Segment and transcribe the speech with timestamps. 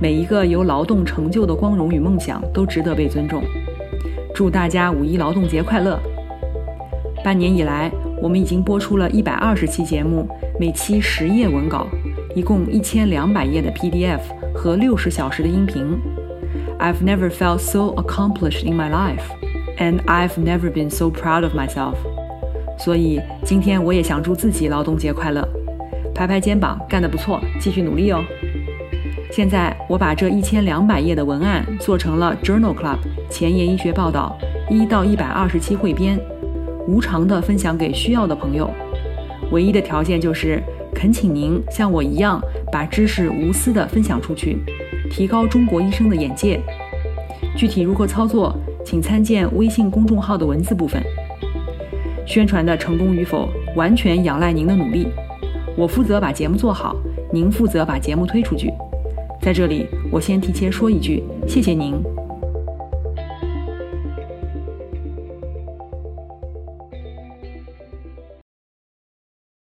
[0.00, 3.42] 每一个由劳动成就的光荣与梦想都值得被尊重。
[4.34, 6.00] 祝大家五一劳动节快乐！
[7.22, 7.92] 半年以来，
[8.22, 10.26] 我们已经播出了一百二十期节目，
[10.58, 11.86] 每期十页文稿，
[12.34, 14.20] 一共一千两百页的 PDF
[14.54, 15.84] 和六十小时的音频。
[16.78, 19.24] I've never felt so accomplished in my life,
[19.76, 21.96] and I've never been so proud of myself.
[22.78, 25.46] 所以今天我也想祝自己劳动节快乐，
[26.14, 28.24] 拍拍肩膀，干得不错，继续努力哦。
[29.30, 32.98] 现在我把这一千两百页的文案做成了 Journal Club
[33.30, 34.36] 前沿医学报道
[34.68, 36.18] 一到一百二十期汇编，
[36.88, 38.68] 无偿的分享给需要的朋友。
[39.52, 40.60] 唯一的条件就是
[40.92, 44.58] 恳请您像我一样把知识无私的分享出去，
[45.10, 46.60] 提高中国医生的眼界。
[47.56, 51.00] 具体如何操作，请参见微信公众号的文字部分。
[52.26, 55.06] 宣传的成功与否完全仰赖您的努力，
[55.76, 56.96] 我负责把节目做好，
[57.32, 58.72] 您负责把节目推出去。
[59.40, 61.94] 在这里，我先提前说一句，谢谢您。